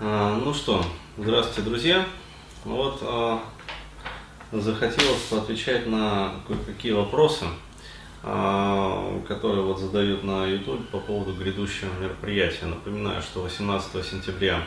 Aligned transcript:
А, 0.00 0.36
ну 0.44 0.52
что, 0.52 0.84
здравствуйте, 1.16 1.62
друзья. 1.62 2.04
Вот 2.64 2.98
а, 3.02 3.40
захотелось 4.50 5.22
поотвечать 5.30 5.86
на 5.86 6.34
кое-какие 6.48 6.90
вопросы, 6.90 7.44
а, 8.24 9.22
которые 9.28 9.62
вот 9.62 9.78
задают 9.78 10.24
на 10.24 10.46
YouTube 10.46 10.88
по 10.88 10.98
поводу 10.98 11.32
грядущего 11.32 11.92
мероприятия. 12.00 12.66
Напоминаю, 12.66 13.22
что 13.22 13.42
18 13.42 14.04
сентября 14.04 14.64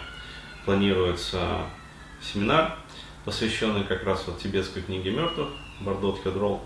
планируется 0.63 1.66
семинар, 2.21 2.78
посвященный 3.25 3.84
как 3.84 4.05
раз 4.05 4.23
вот 4.28 4.39
тибетской 4.39 4.82
книге 4.82 5.12
мертвых, 5.12 5.50
Бардот 5.82 6.21
Хедрол, 6.23 6.62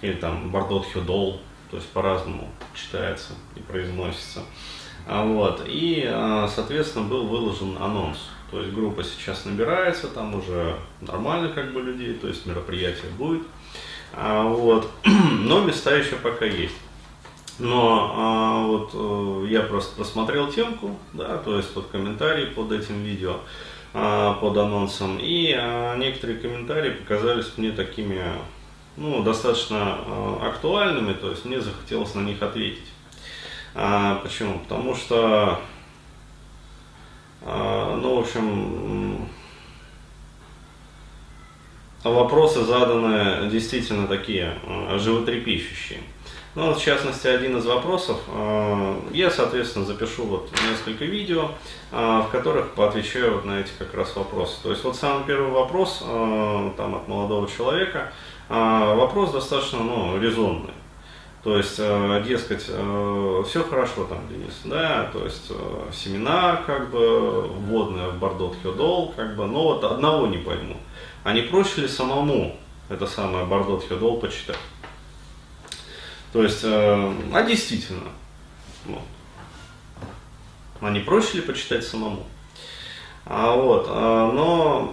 или 0.00 0.14
там 0.14 0.52
Бардот 0.52 0.86
Хедол, 0.92 1.40
то 1.72 1.76
есть 1.76 1.88
по-разному 1.88 2.52
читается 2.72 3.32
и 3.56 3.60
произносится. 3.60 4.42
А 5.06 5.24
вот. 5.24 5.62
И, 5.66 6.04
а, 6.06 6.48
соответственно, 6.52 7.06
был 7.06 7.26
выложен 7.26 7.76
анонс. 7.80 8.18
То 8.50 8.60
есть 8.60 8.72
группа 8.74 9.02
сейчас 9.04 9.44
набирается, 9.44 10.08
там 10.08 10.34
уже 10.34 10.76
нормально 11.00 11.48
как 11.48 11.72
бы 11.72 11.80
людей, 11.80 12.14
то 12.14 12.28
есть 12.28 12.46
мероприятие 12.46 13.10
будет. 13.16 13.42
А, 14.12 14.44
вот. 14.44 14.90
Но 15.04 15.60
места 15.60 15.94
еще 15.94 16.16
пока 16.16 16.44
есть. 16.44 16.74
Но 17.58 18.66
вот 18.68 18.90
э, 18.92 19.50
я 19.50 19.62
просто 19.62 19.96
просмотрел 19.96 20.52
темку, 20.52 20.98
да, 21.14 21.38
то 21.38 21.56
есть 21.56 21.74
вот 21.74 21.86
комментарии 21.86 22.44
под 22.44 22.70
этим 22.70 23.02
видео, 23.02 23.38
под 23.94 24.58
анонсом, 24.58 25.16
и 25.18 25.58
некоторые 25.96 26.38
комментарии 26.38 26.90
показались 26.90 27.56
мне 27.56 27.72
такими, 27.72 28.20
ну, 28.98 29.22
достаточно 29.22 29.96
актуальными, 30.42 31.14
то 31.14 31.30
есть 31.30 31.46
мне 31.46 31.58
захотелось 31.62 32.14
на 32.14 32.20
них 32.20 32.42
ответить. 32.42 32.84
А, 33.78 34.20
почему? 34.22 34.58
Потому 34.60 34.94
что, 34.94 35.60
а, 37.42 37.96
ну, 37.96 38.16
в 38.16 38.20
общем, 38.20 39.28
вопросы 42.02 42.64
заданы 42.64 43.50
действительно 43.50 44.06
такие 44.06 44.58
а, 44.66 44.98
животрепещущие. 44.98 46.00
Ну, 46.54 46.72
в 46.72 46.80
частности, 46.80 47.26
один 47.26 47.58
из 47.58 47.66
вопросов, 47.66 48.16
а, 48.28 48.98
я, 49.12 49.30
соответственно, 49.30 49.84
запишу 49.84 50.24
вот 50.24 50.50
несколько 50.70 51.04
видео, 51.04 51.50
а, 51.92 52.22
в 52.22 52.30
которых 52.30 52.70
поотвечаю 52.70 53.34
вот 53.34 53.44
на 53.44 53.60
эти 53.60 53.72
как 53.78 53.92
раз 53.92 54.16
вопросы. 54.16 54.56
То 54.62 54.70
есть, 54.70 54.84
вот 54.84 54.96
самый 54.96 55.24
первый 55.24 55.50
вопрос 55.50 55.98
там 55.98 56.94
от 56.94 57.08
молодого 57.08 57.46
человека, 57.46 58.10
вопрос 58.48 59.32
достаточно, 59.32 59.80
ну, 59.80 60.18
резонный. 60.18 60.72
То 61.46 61.56
есть, 61.56 61.76
э, 61.78 62.24
дескать, 62.26 62.64
э, 62.66 63.44
все 63.46 63.62
хорошо 63.62 64.04
там, 64.06 64.18
Денис, 64.28 64.52
да, 64.64 65.08
то 65.12 65.24
есть 65.24 65.46
э, 65.50 65.90
семена, 65.92 66.56
как 66.66 66.90
бы, 66.90 67.42
вводная 67.42 68.08
в 68.08 68.18
Бардот 68.18 68.56
Хёдол, 68.60 69.12
как 69.14 69.36
бы, 69.36 69.46
но 69.46 69.62
вот 69.62 69.84
одного 69.84 70.26
не 70.26 70.38
пойму. 70.38 70.76
А 71.22 71.32
не 71.32 71.42
проще 71.42 71.82
ли 71.82 71.86
самому 71.86 72.56
это 72.88 73.06
самое 73.06 73.46
Бардот 73.46 73.86
Хёдол 73.86 74.18
почитать? 74.18 74.58
То 76.32 76.42
есть, 76.42 76.64
а 76.64 77.44
действительно, 77.46 78.10
вот. 78.84 79.02
А 80.80 80.90
не 80.90 80.98
проще 80.98 81.36
ли 81.36 81.42
почитать 81.42 81.86
самому? 81.86 82.26
А 83.24 83.54
вот, 83.54 83.86
но 83.86 84.92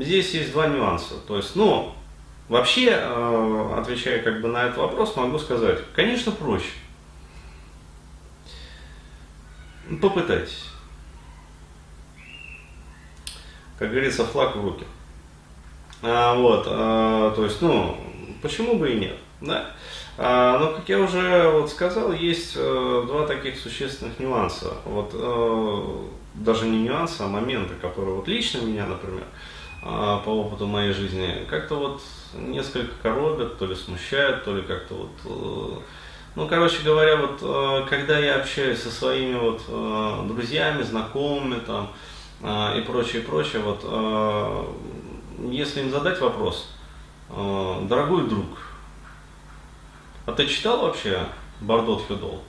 здесь 0.00 0.32
есть 0.32 0.52
два 0.52 0.68
нюанса. 0.68 1.16
То 1.28 1.36
есть, 1.36 1.54
ну, 1.54 1.94
Вообще, 2.50 2.90
э, 2.90 3.74
отвечая 3.78 4.22
как 4.22 4.40
бы 4.40 4.48
на 4.48 4.64
этот 4.64 4.78
вопрос, 4.78 5.14
могу 5.14 5.38
сказать, 5.38 5.78
конечно, 5.94 6.32
проще. 6.32 6.72
Попытайтесь. 10.02 10.64
Как 13.78 13.92
говорится, 13.92 14.26
флаг 14.26 14.56
в 14.56 14.64
руки. 14.64 14.84
А, 16.02 16.34
вот, 16.34 16.64
а, 16.66 17.32
то 17.36 17.44
есть, 17.44 17.62
ну, 17.62 17.96
почему 18.42 18.74
бы 18.74 18.94
и 18.94 18.98
нет, 18.98 19.16
да? 19.40 19.70
А, 20.18 20.58
но, 20.58 20.72
как 20.72 20.88
я 20.88 20.98
уже 20.98 21.48
вот 21.50 21.70
сказал, 21.70 22.12
есть 22.12 22.54
а, 22.56 23.04
два 23.06 23.28
таких 23.28 23.60
существенных 23.60 24.18
нюанса. 24.18 24.74
Вот 24.86 25.12
а, 25.14 26.08
даже 26.34 26.66
не 26.66 26.82
нюанса, 26.82 27.26
а 27.26 27.28
моменты, 27.28 27.74
которые 27.74 28.16
вот 28.16 28.26
лично 28.26 28.58
меня, 28.58 28.86
например, 28.86 29.22
по 29.82 30.28
опыту 30.28 30.66
моей 30.66 30.92
жизни, 30.92 31.46
как-то 31.48 31.76
вот 31.76 32.02
несколько 32.34 32.94
коробят, 33.02 33.58
то 33.58 33.66
ли 33.66 33.74
смущают, 33.74 34.44
то 34.44 34.54
ли 34.54 34.62
как-то 34.62 34.94
вот... 34.94 35.10
Э, 35.24 35.80
ну, 36.36 36.46
короче 36.46 36.82
говоря, 36.84 37.16
вот 37.16 37.38
э, 37.42 37.86
когда 37.88 38.18
я 38.18 38.36
общаюсь 38.36 38.80
со 38.82 38.90
своими 38.90 39.38
вот 39.38 39.62
э, 39.66 40.24
друзьями, 40.28 40.82
знакомыми 40.82 41.60
там 41.60 41.92
и 42.42 42.80
прочее, 42.86 43.20
прочее, 43.20 43.60
вот 43.60 43.84
если 45.50 45.80
им 45.80 45.90
задать 45.90 46.18
вопрос, 46.22 46.70
дорогой 47.28 48.26
друг, 48.30 48.46
а 50.24 50.32
ты 50.32 50.46
читал 50.46 50.80
вообще 50.80 51.26
Бардот 51.60 52.00
Федол? 52.08 52.42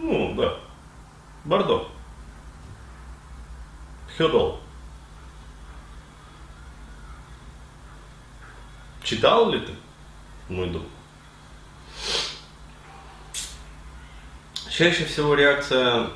Ну, 0.00 0.34
да. 0.34 0.58
Бордо. 1.44 1.88
Хёдол. 4.16 4.60
Читал 9.02 9.50
ли 9.50 9.60
ты, 9.60 9.74
мой 10.48 10.70
друг? 10.70 10.84
Чаще 14.70 15.04
всего 15.04 15.34
реакция 15.34 16.10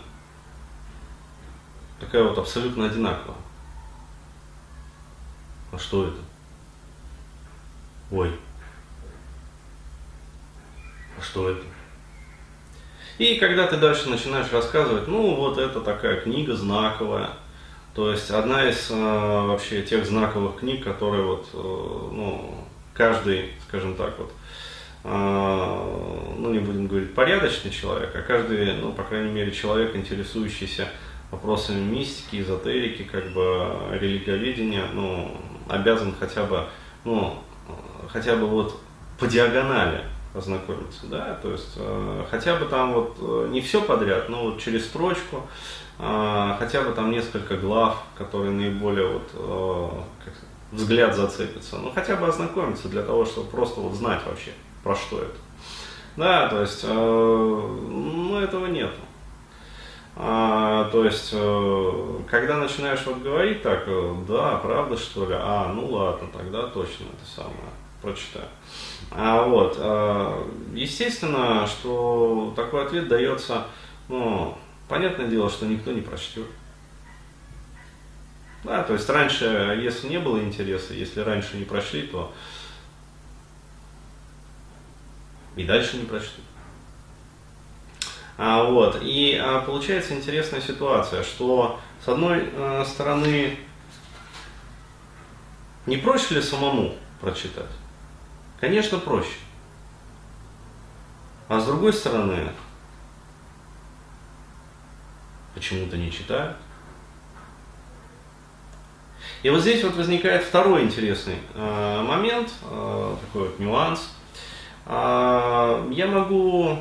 такая 1.98 2.22
вот 2.22 2.38
абсолютно 2.38 2.86
одинаковая. 2.86 3.38
А 5.72 5.78
что 5.78 6.06
это? 6.06 6.18
Ой. 8.10 8.38
А 11.18 11.22
что 11.22 11.48
это? 11.48 11.71
И 13.22 13.36
когда 13.36 13.68
ты 13.68 13.76
дальше 13.76 14.10
начинаешь 14.10 14.50
рассказывать, 14.50 15.06
ну 15.06 15.36
вот 15.36 15.56
это 15.56 15.80
такая 15.80 16.16
книга 16.22 16.56
знаковая, 16.56 17.30
то 17.94 18.10
есть 18.10 18.28
одна 18.32 18.68
из 18.68 18.90
э, 18.90 18.94
вообще 18.96 19.82
тех 19.82 20.04
знаковых 20.04 20.56
книг, 20.56 20.82
которые 20.82 21.22
вот, 21.22 21.46
э, 21.52 21.56
ну, 21.56 22.52
каждый, 22.92 23.50
скажем 23.68 23.94
так, 23.94 24.18
вот, 24.18 24.32
э, 25.04 26.34
ну 26.36 26.52
не 26.52 26.58
будем 26.58 26.88
говорить 26.88 27.14
порядочный 27.14 27.70
человек, 27.70 28.10
а 28.12 28.22
каждый, 28.22 28.74
ну, 28.74 28.92
по 28.92 29.04
крайней 29.04 29.30
мере, 29.30 29.52
человек, 29.52 29.94
интересующийся 29.94 30.88
вопросами 31.30 31.78
мистики, 31.78 32.40
эзотерики, 32.40 33.04
как 33.04 33.30
бы 33.30 33.98
религоведения, 34.00 34.86
ну, 34.92 35.30
обязан 35.68 36.12
хотя 36.18 36.42
бы, 36.42 36.64
ну, 37.04 37.38
хотя 38.08 38.34
бы 38.34 38.48
вот 38.48 38.80
по 39.20 39.28
диагонали 39.28 40.00
ознакомиться, 40.34 41.06
да, 41.06 41.38
то 41.42 41.50
есть 41.50 41.74
э, 41.76 42.24
хотя 42.30 42.56
бы 42.56 42.64
там 42.66 42.94
вот 42.94 43.16
э, 43.20 43.48
не 43.50 43.60
все 43.60 43.82
подряд, 43.82 44.28
но 44.28 44.44
вот 44.44 44.60
через 44.60 44.86
строчку, 44.86 45.42
э, 45.98 46.54
хотя 46.58 46.82
бы 46.82 46.92
там 46.92 47.10
несколько 47.10 47.56
глав, 47.56 48.02
которые 48.16 48.50
наиболее 48.50 49.08
вот 49.08 50.06
взгляд 50.70 51.14
зацепится, 51.14 51.76
ну 51.76 51.92
хотя 51.94 52.16
бы 52.16 52.26
ознакомиться 52.26 52.88
для 52.88 53.02
того, 53.02 53.26
чтобы 53.26 53.50
просто 53.50 53.80
вот 53.80 53.92
знать 53.94 54.20
вообще, 54.26 54.52
про 54.82 54.96
что 54.96 55.18
это. 55.18 55.36
Да, 56.16 56.48
то 56.48 56.60
есть, 56.60 56.84
э, 56.84 56.88
ну 56.88 58.38
этого 58.38 58.66
нету. 58.66 59.00
А, 60.14 60.90
то 60.90 61.04
есть, 61.04 61.30
э, 61.32 62.18
когда 62.28 62.58
начинаешь 62.58 63.04
вот 63.06 63.22
говорить 63.22 63.62
так, 63.62 63.86
да, 64.26 64.56
правда 64.56 64.96
что 64.96 65.26
ли, 65.26 65.34
а, 65.38 65.72
ну 65.74 65.86
ладно, 65.86 66.28
тогда 66.32 66.64
точно 66.64 67.04
это 67.04 67.30
самое 67.34 67.72
прочитаю. 68.02 68.48
А, 69.10 69.44
вот, 69.44 69.76
а, 69.78 70.48
естественно, 70.74 71.66
что 71.66 72.52
такой 72.56 72.84
ответ 72.84 73.08
дается, 73.08 73.66
ну, 74.08 74.58
понятное 74.88 75.28
дело, 75.28 75.48
что 75.48 75.66
никто 75.66 75.92
не 75.92 76.00
прочтет. 76.00 76.46
Да, 78.64 78.82
то 78.84 78.92
есть 78.92 79.08
раньше, 79.08 79.80
если 79.82 80.08
не 80.08 80.18
было 80.18 80.38
интереса, 80.38 80.94
если 80.94 81.20
раньше 81.20 81.56
не 81.56 81.64
прочли, 81.64 82.02
то 82.02 82.32
и 85.56 85.64
дальше 85.64 85.96
не 85.96 86.04
прочтут. 86.04 86.44
А, 88.38 88.64
вот, 88.64 88.98
и 89.02 89.38
а, 89.40 89.60
получается 89.60 90.14
интересная 90.14 90.60
ситуация, 90.60 91.22
что 91.22 91.80
с 92.04 92.08
одной 92.08 92.48
а, 92.56 92.84
стороны, 92.84 93.58
не 95.86 95.96
проще 95.96 96.36
ли 96.36 96.42
самому 96.42 96.94
прочитать? 97.20 97.66
Конечно, 98.62 99.00
проще. 99.00 99.38
А 101.48 101.58
с 101.58 101.66
другой 101.66 101.92
стороны, 101.92 102.48
почему-то 105.52 105.96
не 105.96 106.12
читают. 106.12 106.56
И 109.42 109.50
вот 109.50 109.62
здесь 109.62 109.82
вот 109.82 109.96
возникает 109.96 110.44
второй 110.44 110.84
интересный 110.84 111.38
э, 111.54 112.02
момент, 112.02 112.52
э, 112.62 113.16
такой 113.22 113.48
вот 113.48 113.58
нюанс. 113.58 114.12
Э, 114.86 115.84
я 115.90 116.06
могу 116.06 116.78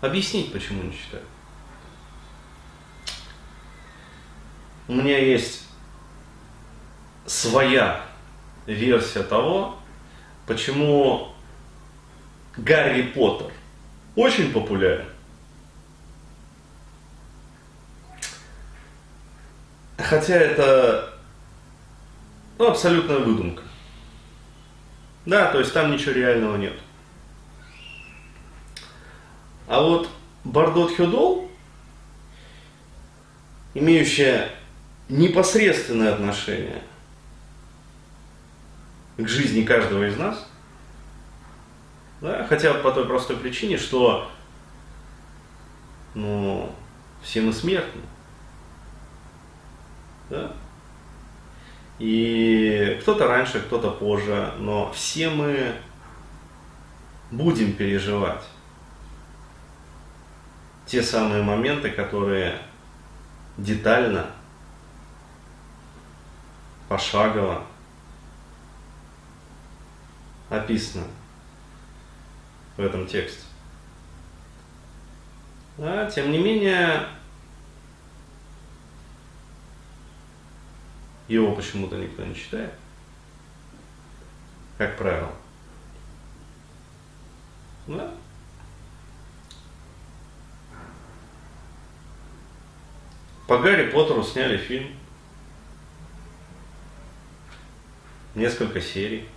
объяснить, 0.00 0.52
почему 0.52 0.82
не 0.82 0.92
читаю. 0.92 1.22
У 4.88 4.94
меня 4.94 5.18
есть 5.18 5.68
своя 7.26 8.04
версия 8.66 9.22
того, 9.22 9.78
почему 10.46 11.32
Гарри 12.56 13.02
Поттер 13.02 13.50
очень 14.14 14.52
популярен. 14.52 15.06
Хотя 19.98 20.34
это 20.34 21.14
ну, 22.58 22.68
абсолютная 22.68 23.18
выдумка. 23.18 23.62
Да, 25.24 25.50
то 25.52 25.60
есть 25.60 25.72
там 25.72 25.92
ничего 25.92 26.12
реального 26.12 26.56
нет. 26.56 26.74
А 29.68 29.80
вот 29.80 30.08
Бардот 30.44 30.96
Хюдол, 30.96 31.50
имеющая 33.74 34.50
непосредственное 35.08 36.12
отношение 36.12 36.82
к 39.24 39.28
жизни 39.28 39.62
каждого 39.62 40.08
из 40.08 40.16
нас, 40.16 40.48
да, 42.20 42.46
хотя 42.48 42.74
по 42.74 42.92
той 42.92 43.06
простой 43.06 43.36
причине, 43.36 43.78
что 43.78 44.30
ну, 46.14 46.72
все 47.22 47.40
мы 47.40 47.52
смертны. 47.52 48.02
Да? 50.30 50.52
И 51.98 52.98
кто-то 53.02 53.26
раньше, 53.26 53.60
кто-то 53.60 53.90
позже, 53.90 54.54
но 54.58 54.92
все 54.92 55.30
мы 55.30 55.74
будем 57.30 57.72
переживать 57.72 58.42
те 60.86 61.02
самые 61.02 61.42
моменты, 61.42 61.90
которые 61.90 62.58
детально, 63.56 64.26
пошагово 66.88 67.62
описаны 70.52 71.06
в 72.76 72.80
этом 72.80 73.06
тексте. 73.06 73.42
А, 75.78 76.10
тем 76.10 76.30
не 76.30 76.38
менее, 76.38 77.06
его 81.26 81.54
почему-то 81.54 81.96
никто 81.96 82.22
не 82.24 82.34
читает, 82.34 82.74
как 84.76 84.98
правило. 84.98 85.32
Да? 87.86 88.12
По 93.48 93.58
Гарри 93.58 93.90
Поттеру 93.90 94.22
сняли 94.22 94.56
фильм. 94.56 94.94
Несколько 98.34 98.80
серий. 98.80 99.28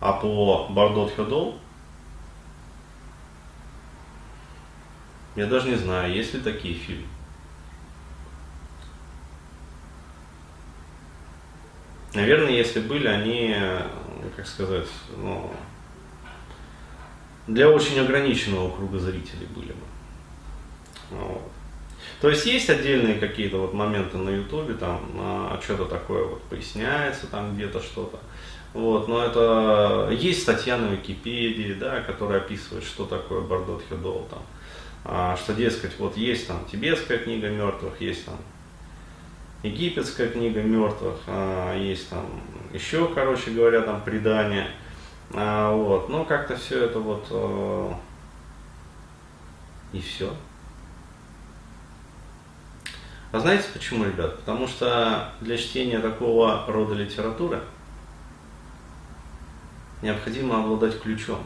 А 0.00 0.12
по 0.14 0.66
Бардот 0.70 1.14
Хедол 1.14 1.58
я 5.36 5.46
даже 5.46 5.68
не 5.68 5.76
знаю, 5.76 6.12
есть 6.12 6.34
ли 6.34 6.40
такие 6.40 6.74
фильмы. 6.74 7.06
Наверное, 12.14 12.50
если 12.50 12.80
были, 12.80 13.06
они, 13.06 13.56
как 14.36 14.46
сказать, 14.46 14.88
ну, 15.16 15.52
для 17.46 17.68
очень 17.68 18.00
ограниченного 18.00 18.74
круга 18.74 18.98
зрителей 18.98 19.46
были 19.46 19.72
бы. 19.72 19.86
Вот. 21.10 21.42
То 22.20 22.28
есть 22.28 22.44
есть 22.46 22.68
отдельные 22.68 23.18
какие-то 23.18 23.58
вот 23.58 23.72
моменты 23.72 24.18
на 24.18 24.30
ютубе, 24.30 24.74
там 24.74 25.00
а, 25.16 25.60
что-то 25.62 25.86
такое 25.86 26.24
вот 26.24 26.42
поясняется, 26.44 27.26
там 27.26 27.54
где-то 27.54 27.80
что-то. 27.80 28.18
Вот, 28.72 29.08
но 29.08 29.24
это 29.24 30.10
есть 30.12 30.42
статья 30.42 30.76
на 30.76 30.86
Википедии, 30.92 31.72
да, 31.72 32.00
которая 32.02 32.38
описывает, 32.38 32.84
что 32.84 33.04
такое 33.04 33.40
Бардот 33.40 33.82
Хедол, 33.88 34.28
там, 34.30 34.42
а, 35.04 35.36
что, 35.36 35.54
дескать, 35.54 35.98
вот 35.98 36.16
есть 36.16 36.46
там 36.46 36.64
тибетская 36.70 37.18
книга 37.18 37.48
мертвых, 37.48 38.00
есть 38.00 38.26
там 38.26 38.36
египетская 39.64 40.28
книга 40.28 40.62
мертвых, 40.62 41.16
а, 41.26 41.76
есть 41.76 42.08
там 42.10 42.26
еще, 42.72 43.08
короче 43.12 43.50
говоря, 43.50 43.82
там 43.82 44.02
предания. 44.02 44.68
А, 45.32 45.72
вот, 45.72 46.08
но 46.08 46.24
как-то 46.24 46.56
все 46.56 46.84
это 46.84 47.00
вот 47.00 47.26
а, 47.30 47.94
и 49.92 50.00
все. 50.00 50.32
А 53.32 53.38
знаете 53.38 53.68
почему, 53.72 54.04
ребят? 54.04 54.38
Потому 54.38 54.66
что 54.66 55.32
для 55.40 55.56
чтения 55.56 56.00
такого 56.00 56.64
рода 56.66 56.94
литературы 56.94 57.60
необходимо 60.02 60.60
обладать 60.60 61.00
ключом 61.00 61.38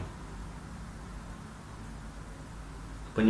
к. 3.15 3.21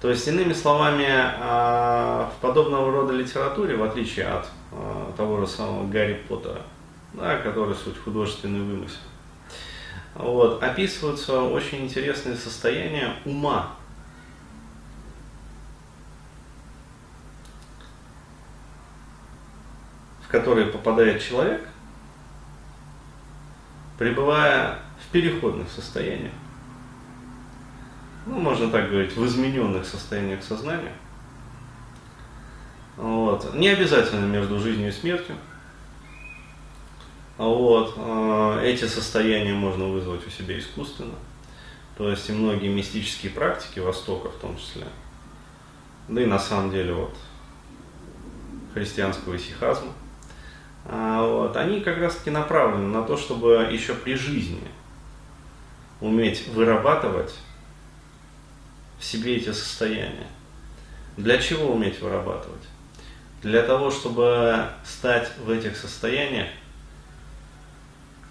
То 0.00 0.10
есть, 0.10 0.28
иными 0.28 0.52
словами, 0.52 1.06
а, 1.08 2.30
в 2.36 2.40
подобного 2.42 2.92
рода 2.92 3.14
литературе, 3.14 3.76
в 3.76 3.82
отличие 3.82 4.26
от 4.26 4.50
а, 4.72 5.12
того 5.16 5.40
же 5.40 5.46
самого 5.46 5.86
Гарри 5.88 6.22
Поттера, 6.28 6.60
да, 7.14 7.38
который 7.38 7.74
суть 7.74 7.96
художественный 7.96 8.60
вымысел, 8.60 8.98
вот, 10.14 10.62
описываются 10.62 11.40
очень 11.40 11.84
интересные 11.84 12.36
состояния 12.36 13.14
ума. 13.24 13.76
Которые 20.34 20.66
попадает 20.66 21.22
человек, 21.22 21.68
пребывая 23.96 24.80
в 25.00 25.12
переходных 25.12 25.70
состояниях 25.70 26.32
ну, 28.26 28.38
можно 28.38 28.70
так 28.70 28.90
говорить, 28.90 29.14
в 29.14 29.24
измененных 29.26 29.84
состояниях 29.86 30.42
сознания. 30.42 30.92
Вот. 32.96 33.54
Не 33.54 33.68
обязательно 33.68 34.24
между 34.24 34.58
жизнью 34.58 34.88
и 34.88 34.92
смертью. 34.92 35.36
Вот. 37.36 37.94
А, 37.98 38.62
эти 38.62 38.86
состояния 38.86 39.52
можно 39.52 39.86
вызвать 39.86 40.26
у 40.26 40.30
себя 40.30 40.58
искусственно. 40.58 41.14
То 41.98 42.08
есть 42.08 42.28
и 42.28 42.32
многие 42.32 42.68
мистические 42.68 43.30
практики 43.30 43.78
Востока 43.78 44.30
в 44.30 44.36
том 44.36 44.56
числе. 44.56 44.86
Да 46.08 46.22
и 46.22 46.26
на 46.26 46.38
самом 46.38 46.70
деле 46.70 46.94
вот 46.94 47.14
христианского 48.72 49.36
исихазма. 49.36 49.92
А, 50.86 51.22
вот, 51.26 51.56
они 51.56 51.80
как 51.80 51.98
раз 51.98 52.16
таки 52.16 52.30
направлены 52.30 52.88
на 52.88 53.02
то, 53.02 53.16
чтобы 53.16 53.68
еще 53.70 53.94
при 53.94 54.14
жизни 54.14 54.68
уметь 56.00 56.48
вырабатывать 56.48 57.34
в 58.98 59.04
себе 59.04 59.36
эти 59.36 59.52
состояния. 59.52 60.26
Для 61.16 61.38
чего 61.38 61.72
уметь 61.72 62.00
вырабатывать? 62.00 62.62
Для 63.42 63.62
того, 63.62 63.90
чтобы 63.90 64.68
стать 64.84 65.30
в 65.38 65.50
этих 65.50 65.76
состояниях 65.76 66.48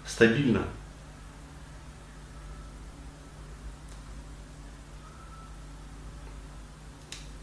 стабильно. 0.06 0.62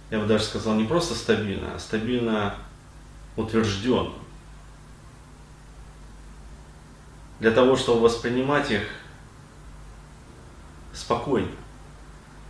Я 0.09 0.19
бы 0.19 0.25
даже 0.25 0.43
сказал 0.43 0.75
не 0.75 0.83
просто 0.83 1.15
стабильно, 1.15 1.73
а 1.73 1.79
стабильно 1.79 2.55
утвержденно. 3.37 4.20
Для 7.41 7.49
того, 7.49 7.75
чтобы 7.75 8.01
воспринимать 8.01 8.69
их 8.69 8.83
спокойно 10.93 11.49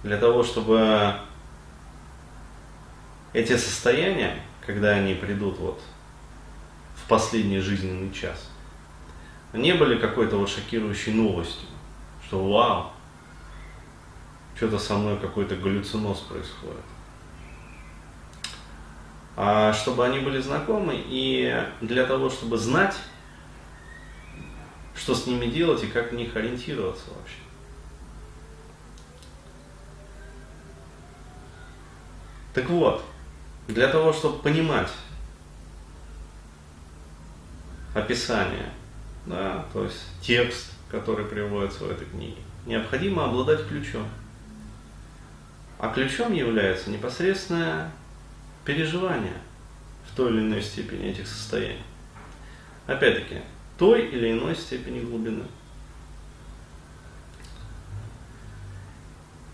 для 0.03 0.17
того, 0.17 0.43
чтобы 0.43 1.15
эти 3.31 3.55
состояния, 3.55 4.41
когда 4.65 4.89
они 4.89 5.13
придут 5.13 5.59
вот 5.59 5.81
в 6.97 7.07
последний 7.07 7.59
жизненный 7.59 8.11
час, 8.11 8.49
не 9.53 9.73
были 9.73 9.97
какой-то 9.97 10.35
вот 10.35 10.49
шокирующей 10.49 11.13
новостью, 11.13 11.69
что 12.25 12.45
вау, 12.51 12.91
что-то 14.57 14.77
со 14.77 14.95
мной 14.95 15.17
какой-то 15.19 15.55
галлюциноз 15.55 16.19
происходит. 16.19 16.83
А 19.37 19.71
чтобы 19.71 20.05
они 20.05 20.19
были 20.19 20.41
знакомы 20.41 20.95
и 20.97 21.65
для 21.79 22.05
того, 22.05 22.29
чтобы 22.29 22.57
знать, 22.57 22.95
что 25.01 25.15
с 25.15 25.25
ними 25.25 25.47
делать 25.47 25.83
и 25.83 25.87
как 25.87 26.11
в 26.11 26.15
них 26.15 26.35
ориентироваться 26.35 27.05
вообще. 27.09 27.37
Так 32.53 32.69
вот, 32.69 33.03
для 33.67 33.87
того, 33.87 34.13
чтобы 34.13 34.37
понимать 34.43 34.91
описание, 37.95 38.69
да, 39.25 39.65
то 39.73 39.85
есть 39.85 40.03
текст, 40.21 40.71
который 40.87 41.25
приводится 41.25 41.85
в 41.85 41.89
этой 41.89 42.05
книге, 42.05 42.37
необходимо 42.67 43.25
обладать 43.25 43.67
ключом. 43.67 44.07
А 45.79 45.91
ключом 45.91 46.31
является 46.31 46.91
непосредственное 46.91 47.91
переживание 48.65 49.41
в 50.11 50.15
той 50.15 50.29
или 50.31 50.41
иной 50.41 50.61
степени 50.61 51.07
этих 51.07 51.27
состояний. 51.27 51.81
Опять-таки, 52.85 53.41
той 53.81 54.05
или 54.05 54.33
иной 54.33 54.55
степени 54.55 54.99
глубины. 54.99 55.43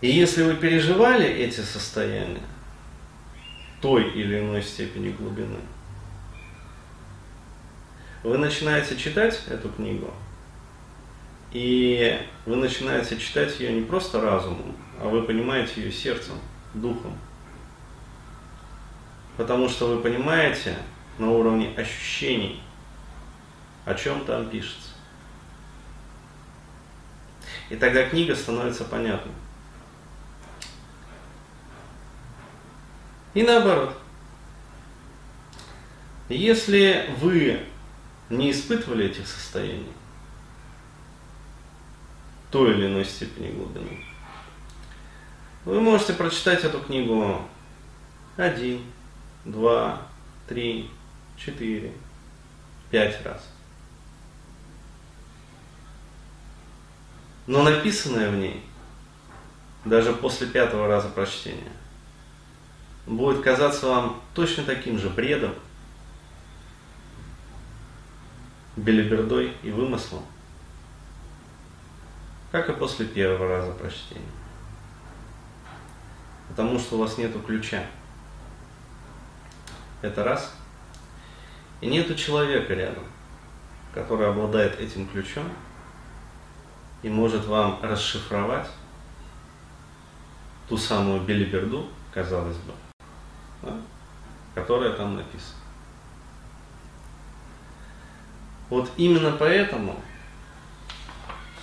И 0.02 0.10
если 0.10 0.42
вы 0.42 0.54
переживали 0.54 1.26
эти 1.26 1.60
состояния 1.60 2.42
той 3.80 4.06
или 4.10 4.40
иной 4.40 4.62
степени 4.62 5.12
глубины, 5.12 5.56
вы 8.22 8.36
начинаете 8.36 8.98
читать 8.98 9.40
эту 9.48 9.70
книгу, 9.70 10.12
и 11.52 12.20
вы 12.44 12.56
начинаете 12.56 13.16
читать 13.16 13.58
ее 13.58 13.72
не 13.72 13.86
просто 13.86 14.20
разумом, 14.20 14.76
а 15.00 15.08
вы 15.08 15.22
понимаете 15.22 15.80
ее 15.80 15.90
сердцем, 15.90 16.34
духом. 16.74 17.16
Потому 19.38 19.70
что 19.70 19.86
вы 19.86 20.02
понимаете 20.02 20.76
на 21.16 21.30
уровне 21.30 21.72
ощущений, 21.78 22.60
о 23.88 23.94
чем 23.94 24.22
там 24.26 24.50
пишется. 24.50 24.90
И 27.70 27.76
тогда 27.76 28.06
книга 28.06 28.36
становится 28.36 28.84
понятной. 28.84 29.32
И 33.32 33.42
наоборот. 33.42 33.96
Если 36.28 37.08
вы 37.18 37.64
не 38.28 38.50
испытывали 38.50 39.06
этих 39.06 39.26
состояний, 39.26 39.90
той 42.50 42.72
или 42.72 42.88
иной 42.88 43.06
степени 43.06 43.50
глубины, 43.52 44.04
вы 45.64 45.80
можете 45.80 46.12
прочитать 46.12 46.62
эту 46.64 46.80
книгу 46.80 47.40
один, 48.36 48.82
два, 49.46 50.02
три, 50.46 50.90
четыре, 51.38 51.94
пять 52.90 53.24
раз. 53.24 53.57
Но 57.48 57.62
написанное 57.62 58.30
в 58.30 58.36
ней, 58.36 58.62
даже 59.86 60.12
после 60.12 60.46
пятого 60.46 60.86
раза 60.86 61.08
прочтения, 61.08 61.72
будет 63.06 63.42
казаться 63.42 63.86
вам 63.86 64.20
точно 64.34 64.64
таким 64.64 64.98
же 64.98 65.08
бредом, 65.08 65.54
белибердой 68.76 69.54
и 69.62 69.70
вымыслом, 69.70 70.22
как 72.52 72.68
и 72.68 72.74
после 72.74 73.06
первого 73.06 73.48
раза 73.48 73.72
прочтения. 73.72 74.20
Потому 76.50 76.78
что 76.78 76.96
у 76.96 76.98
вас 76.98 77.16
нету 77.16 77.40
ключа. 77.40 77.82
Это 80.02 80.22
раз. 80.22 80.54
И 81.80 81.86
нету 81.86 82.14
человека 82.14 82.74
рядом, 82.74 83.04
который 83.94 84.28
обладает 84.28 84.78
этим 84.78 85.08
ключом 85.08 85.50
и 87.02 87.08
может 87.08 87.46
вам 87.46 87.78
расшифровать 87.82 88.68
ту 90.68 90.76
самую 90.76 91.20
белиберду, 91.20 91.86
казалось 92.12 92.56
бы, 92.56 92.72
да, 93.62 93.76
которая 94.54 94.92
там 94.92 95.16
написана. 95.16 95.58
Вот 98.68 98.90
именно 98.96 99.32
поэтому 99.32 99.98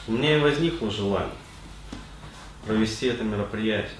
у 0.07 0.13
меня 0.13 0.37
и 0.37 0.41
возникло 0.41 0.89
желание 0.89 1.31
провести 2.65 3.07
это 3.07 3.23
мероприятие. 3.23 3.99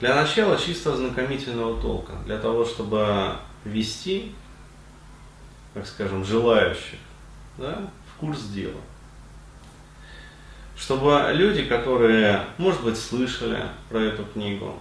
Для 0.00 0.14
начала 0.14 0.58
чисто 0.58 0.94
ознакомительного 0.94 1.80
толка, 1.80 2.14
для 2.24 2.38
того, 2.38 2.64
чтобы 2.64 3.36
ввести, 3.64 4.34
так 5.74 5.86
скажем, 5.86 6.24
желающих 6.24 6.98
да, 7.58 7.88
в 8.12 8.18
курс 8.18 8.42
дела. 8.46 8.80
Чтобы 10.82 11.30
люди, 11.32 11.62
которые, 11.62 12.44
может 12.58 12.82
быть, 12.82 12.98
слышали 12.98 13.62
про 13.88 14.00
эту 14.00 14.24
книгу, 14.24 14.74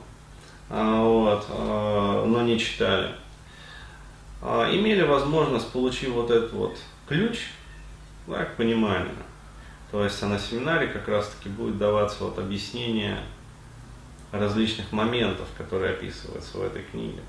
а, 0.68 1.04
вот, 1.04 1.46
а, 1.50 2.26
но 2.26 2.42
не 2.42 2.58
читали, 2.58 3.12
а, 4.42 4.68
имели 4.74 5.04
возможность, 5.04 5.72
получив 5.72 6.10
вот 6.14 6.32
этот 6.32 6.54
вот 6.54 6.76
ключ 7.08 7.52
да, 8.26 8.46
к 8.46 8.56
пониманию. 8.56 9.14
То 9.92 10.04
есть 10.04 10.20
на 10.24 10.40
семинаре 10.40 10.88
как 10.88 11.08
раз 11.08 11.28
таки 11.28 11.50
будет 11.50 11.78
даваться 11.78 12.24
вот 12.24 12.40
объяснение 12.40 13.20
различных 14.32 14.92
моментов, 14.92 15.48
которые 15.56 15.92
описываются 15.92 16.58
в 16.58 16.64
этой 16.64 16.82
книге. 16.82 17.22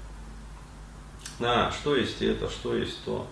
Да, 1.38 1.70
что 1.70 1.94
есть 1.94 2.22
это, 2.22 2.48
что 2.48 2.74
есть 2.74 3.04
то. 3.04 3.26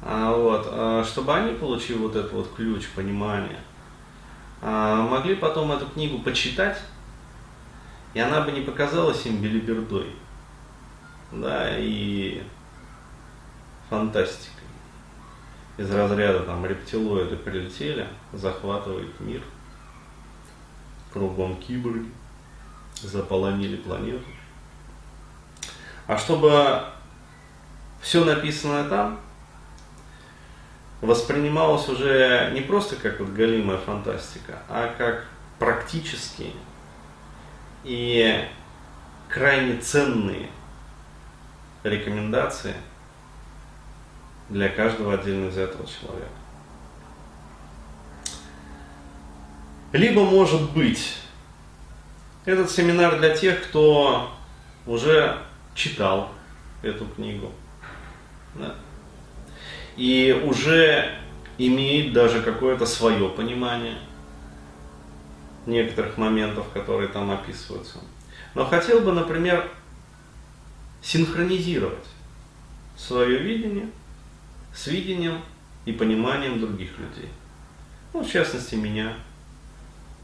А, 0.00 0.34
вот, 0.34 0.66
а, 0.70 1.04
чтобы 1.04 1.34
они, 1.34 1.52
получив 1.52 1.98
вот 1.98 2.16
этот 2.16 2.32
вот 2.32 2.54
ключ 2.56 2.86
понимания, 2.94 3.58
а, 3.58 3.75
могли 4.62 5.36
потом 5.36 5.72
эту 5.72 5.86
книгу 5.86 6.18
почитать 6.18 6.78
и 8.16 8.18
она 8.18 8.40
бы 8.40 8.50
не 8.50 8.62
показалась 8.62 9.26
им 9.26 9.42
белибердой, 9.42 10.16
да, 11.30 11.78
и 11.78 12.42
фантастикой. 13.90 14.64
Из 15.76 15.90
разряда 15.90 16.40
там 16.44 16.64
рептилоиды 16.64 17.36
прилетели, 17.36 18.08
захватывают 18.32 19.20
мир, 19.20 19.42
кругом 21.12 21.58
киборги, 21.58 22.10
заполонили 23.02 23.76
планету. 23.76 24.24
А 26.06 26.16
чтобы 26.16 26.84
все 28.00 28.24
написанное 28.24 28.88
там 28.88 29.20
воспринималось 31.00 31.88
уже 31.88 32.50
не 32.54 32.60
просто 32.60 32.96
как 32.96 33.20
вот 33.20 33.30
галимая 33.30 33.78
фантастика, 33.78 34.62
а 34.68 34.94
как 34.96 35.26
практически 35.58 36.52
и 37.84 38.44
крайне 39.28 39.78
ценные 39.78 40.48
рекомендации 41.82 42.74
для 44.48 44.68
каждого 44.68 45.14
отдельно 45.14 45.48
взятого 45.48 45.86
человека. 45.86 46.28
Либо, 49.92 50.24
может 50.24 50.70
быть, 50.72 51.16
этот 52.44 52.70
семинар 52.70 53.18
для 53.18 53.36
тех, 53.36 53.64
кто 53.64 54.30
уже 54.86 55.38
читал 55.74 56.30
эту 56.82 57.06
книгу. 57.06 57.50
И 59.96 60.42
уже 60.44 61.14
имеет 61.58 62.12
даже 62.12 62.42
какое-то 62.42 62.86
свое 62.86 63.28
понимание– 63.28 63.98
некоторых 65.66 66.16
моментов, 66.16 66.66
которые 66.72 67.08
там 67.08 67.30
описываются. 67.30 67.98
Но 68.54 68.64
хотел 68.64 69.00
бы, 69.00 69.12
например, 69.12 69.68
синхронизировать 71.02 72.06
свое 72.96 73.38
видение 73.38 73.88
с 74.74 74.86
видением 74.86 75.40
и 75.84 75.92
пониманием 75.92 76.60
других 76.60 76.98
людей. 76.98 77.28
Ну, 78.12 78.22
в 78.22 78.30
частности, 78.30 78.74
меня, 78.74 79.14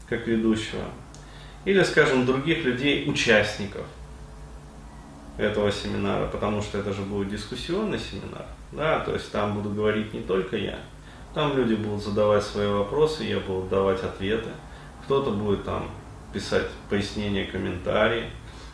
как 0.07 0.27
ведущего. 0.27 0.85
Или, 1.65 1.83
скажем, 1.83 2.25
других 2.25 2.63
людей, 2.63 3.09
участников 3.09 3.85
этого 5.37 5.71
семинара, 5.71 6.27
потому 6.27 6.61
что 6.61 6.79
это 6.79 6.93
же 6.93 7.01
будет 7.01 7.29
дискуссионный 7.29 7.99
семинар. 7.99 8.45
Да, 8.75 8.99
то 9.01 9.13
есть 9.13 9.31
там 9.31 9.55
буду 9.55 9.69
говорить 9.69 10.13
не 10.13 10.21
только 10.21 10.57
я, 10.57 10.79
там 11.33 11.55
люди 11.55 11.75
будут 11.75 12.03
задавать 12.03 12.43
свои 12.43 12.67
вопросы, 12.67 13.23
я 13.23 13.39
буду 13.39 13.67
давать 13.67 14.03
ответы 14.03 14.49
кто-то 15.03 15.31
будет 15.31 15.63
там 15.63 15.89
писать 16.33 16.67
пояснения, 16.89 17.45
комментарии, 17.45 18.29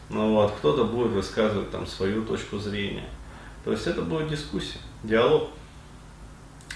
ну 0.09 0.33
вот, 0.33 0.53
кто-то 0.53 0.85
будет 0.85 1.11
высказывать 1.11 1.71
там 1.71 1.85
свою 1.85 2.23
точку 2.23 2.57
зрения. 2.57 3.05
То 3.65 3.71
есть 3.71 3.85
это 3.87 4.01
будет 4.01 4.29
дискуссия, 4.29 4.79
диалог. 5.03 5.49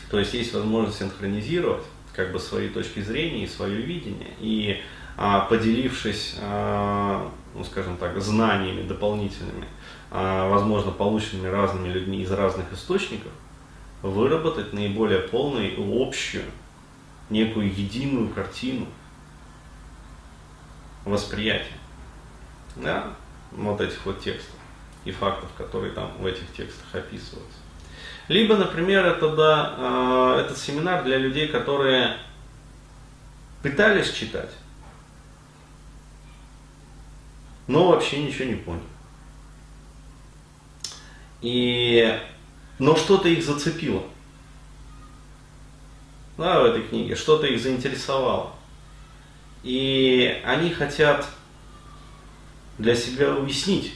То 0.09 0.19
есть 0.19 0.33
есть 0.33 0.53
возможность 0.53 0.99
синхронизировать 0.99 1.83
как 2.13 2.31
бы 2.31 2.39
свои 2.39 2.69
точки 2.69 2.99
зрения 2.99 3.45
и 3.45 3.47
свое 3.47 3.81
видение. 3.81 4.35
И 4.39 4.81
а, 5.17 5.41
поделившись, 5.41 6.35
а, 6.41 7.31
ну 7.53 7.63
скажем 7.63 7.97
так, 7.97 8.19
знаниями 8.21 8.87
дополнительными, 8.87 9.67
а, 10.11 10.49
возможно, 10.49 10.91
полученными 10.91 11.47
разными 11.47 11.89
людьми 11.89 12.21
из 12.21 12.31
разных 12.31 12.71
источников, 12.73 13.31
выработать 14.01 14.73
наиболее 14.73 15.19
полную 15.19 15.73
общую, 16.01 16.45
некую 17.29 17.73
единую 17.73 18.29
картину 18.29 18.87
восприятия. 21.05 21.77
Да? 22.75 23.13
вот 23.55 23.81
этих 23.81 24.05
вот 24.05 24.19
текстов 24.21 24.55
и 25.05 25.11
фактов, 25.11 25.49
которые 25.57 25.91
там 25.91 26.11
в 26.17 26.25
этих 26.25 26.51
текстах 26.55 26.87
описываются. 26.93 27.59
Либо, 28.27 28.55
например, 28.55 29.05
это 29.05 29.35
да, 29.35 29.75
э, 29.77 30.41
этот 30.45 30.57
семинар 30.57 31.03
для 31.03 31.17
людей, 31.17 31.47
которые 31.49 32.17
пытались 33.61 34.11
читать, 34.11 34.49
но 37.67 37.89
вообще 37.89 38.23
ничего 38.23 38.45
не 38.45 38.55
поняли. 38.55 38.83
И, 41.41 42.19
но 42.79 42.95
что-то 42.95 43.27
их 43.27 43.43
зацепило 43.43 44.03
да, 46.37 46.61
в 46.61 46.65
этой 46.65 46.83
книге, 46.83 47.15
что-то 47.15 47.47
их 47.47 47.61
заинтересовало. 47.61 48.53
И 49.63 50.41
они 50.45 50.71
хотят 50.71 51.27
для 52.77 52.95
себя 52.95 53.35
уяснить, 53.35 53.93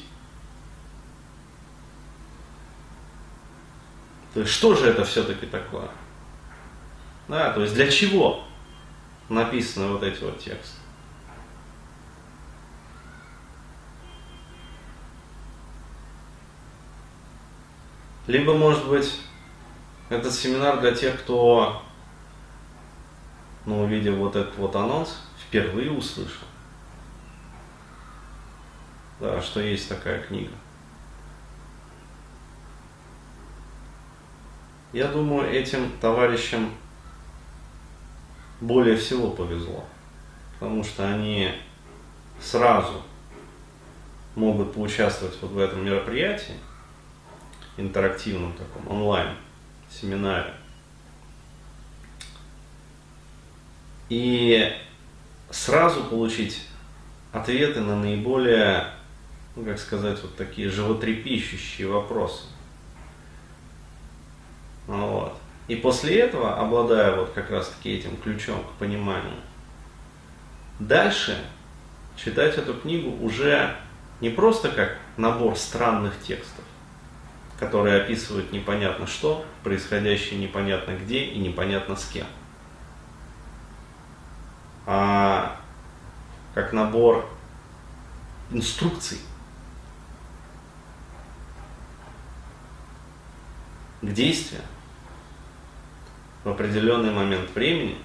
то 4.33 4.41
есть 4.41 4.53
что 4.53 4.75
же 4.75 4.85
это 4.85 5.03
все-таки 5.03 5.45
такое. 5.47 5.89
Да, 7.27 7.51
то 7.51 7.61
есть 7.61 7.73
для 7.73 7.89
чего 7.91 8.45
написаны 9.27 9.87
вот 9.87 10.03
эти 10.03 10.23
вот 10.23 10.39
тексты. 10.39 10.76
Либо, 18.27 18.53
может 18.53 18.87
быть, 18.87 19.21
этот 20.09 20.33
семинар 20.33 20.81
для 20.81 20.93
тех, 20.93 21.21
кто, 21.21 21.81
ну, 23.65 23.83
увидев 23.83 24.15
вот 24.15 24.35
этот 24.35 24.55
вот 24.57 24.75
анонс, 24.75 25.21
впервые 25.47 25.91
услышал, 25.91 26.45
да, 29.21 29.41
что 29.41 29.61
есть 29.61 29.87
такая 29.87 30.21
книга. 30.21 30.51
Я 34.91 35.07
думаю, 35.07 35.49
этим 35.49 35.91
товарищам 35.99 36.71
более 38.59 38.97
всего 38.97 39.31
повезло, 39.31 39.85
потому 40.53 40.83
что 40.83 41.07
они 41.07 41.53
сразу 42.41 43.03
могут 44.35 44.73
поучаствовать 44.73 45.37
вот 45.41 45.51
в 45.51 45.59
этом 45.59 45.85
мероприятии, 45.85 46.55
интерактивном 47.77 48.53
таком, 48.53 48.87
онлайн 48.91 49.35
семинаре. 49.89 50.53
И 54.09 54.73
сразу 55.49 56.03
получить 56.03 56.67
ответы 57.31 57.81
на 57.81 57.95
наиболее, 57.95 58.87
ну 59.55 59.63
как 59.63 59.79
сказать, 59.79 60.21
вот 60.21 60.35
такие 60.35 60.69
животрепещущие 60.69 61.87
вопросы. 61.87 62.43
Вот. 64.87 65.37
И 65.67 65.75
после 65.75 66.19
этого, 66.19 66.57
обладая 66.57 67.15
вот 67.15 67.31
как 67.31 67.49
раз 67.51 67.67
таки 67.67 67.95
этим 67.95 68.15
ключом 68.17 68.63
к 68.63 68.79
пониманию, 68.79 69.35
дальше 70.79 71.37
читать 72.15 72.57
эту 72.57 72.73
книгу 72.73 73.11
уже 73.23 73.75
не 74.21 74.29
просто 74.29 74.69
как 74.69 74.97
набор 75.17 75.57
странных 75.57 76.13
текстов, 76.21 76.63
которые 77.59 78.01
описывают 78.01 78.51
непонятно 78.51 79.07
что, 79.07 79.45
происходящее 79.63 80.39
непонятно 80.39 80.91
где 80.91 81.23
и 81.25 81.39
непонятно 81.39 81.95
с 81.95 82.05
кем. 82.05 82.27
А 84.85 85.59
как 86.53 86.71
набор 86.71 87.27
инструкций 88.51 89.19
к 94.01 94.07
действию 94.13 94.61
в 96.43 96.49
определенный 96.49 97.11
момент 97.11 97.49
времени 97.53 97.97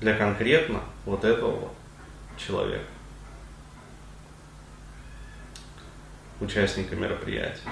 для 0.00 0.16
конкретно 0.16 0.80
вот 1.04 1.24
этого 1.24 1.68
человека. 2.36 2.88
Участника 6.40 6.96
мероприятия. 6.96 7.68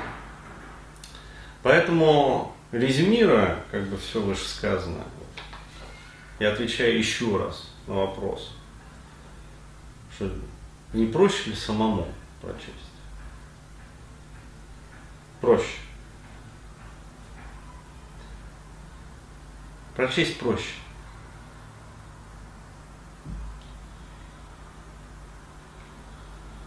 Поэтому, 1.63 2.55
резюмируя, 2.73 3.63
как 3.71 3.87
бы 3.89 3.99
все 3.99 4.21
вышесказанное, 4.21 5.05
я 6.39 6.53
отвечаю 6.53 6.99
еще 6.99 7.37
раз 7.37 7.71
на 7.87 7.95
вопрос, 7.95 8.57
что 10.15 10.33
не 10.93 11.07
проще 11.07 11.51
ли 11.51 11.57
самому 11.57 12.09
прочесть? 12.41 12.91
Проще. 15.41 15.79
Прочесть 19.95 20.39
проще. 20.39 20.75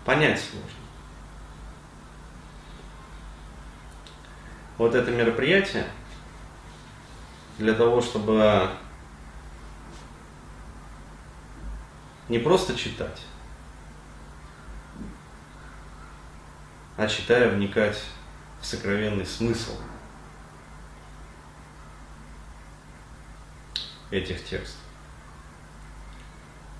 Понять 0.05 0.39
сложно. 0.39 0.82
Вот 4.83 4.95
это 4.95 5.11
мероприятие 5.11 5.87
для 7.57 7.73
того, 7.73 8.01
чтобы 8.01 8.69
не 12.27 12.37
просто 12.37 12.75
читать, 12.75 13.21
а 16.97 17.07
читая 17.07 17.47
вникать 17.47 18.03
в 18.59 18.65
сокровенный 18.65 19.25
смысл 19.25 19.77
этих 24.11 24.43
текстов. 24.43 24.81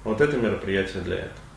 Вот 0.03 0.19
это 0.19 0.35
мероприятие 0.35 1.03
для 1.03 1.19
этого. 1.19 1.52